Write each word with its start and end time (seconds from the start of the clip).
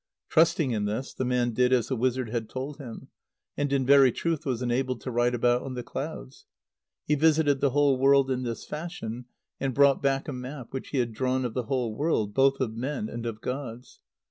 Trusting 0.29 0.71
in 0.71 0.85
this, 0.85 1.13
the 1.13 1.23
man 1.25 1.51
did 1.51 1.71
as 1.71 1.89
the 1.89 1.95
wizard 1.95 2.31
had 2.31 2.49
told 2.49 2.79
him, 2.79 3.09
and 3.55 3.71
in 3.71 3.85
very 3.85 4.11
truth 4.11 4.47
was 4.47 4.63
enabled 4.63 4.99
to 5.01 5.11
ride 5.11 5.35
about 5.35 5.61
on 5.61 5.75
the 5.75 5.83
clouds. 5.83 6.47
He 7.05 7.13
visited 7.13 7.61
the 7.61 7.69
whole 7.69 7.99
world 7.99 8.31
in 8.31 8.41
this 8.41 8.65
fashion, 8.65 9.25
and 9.59 9.75
brought 9.75 10.01
back 10.01 10.27
a 10.27 10.33
map 10.33 10.73
which 10.73 10.89
he 10.89 10.97
had 10.97 11.13
drawn 11.13 11.45
of 11.45 11.53
the 11.53 11.65
whole 11.67 11.93
world 11.95 12.33
both 12.33 12.59
of 12.59 12.73
men 12.73 13.09
and 13.09 13.27
of 13.27 13.41
gods. 13.41 13.99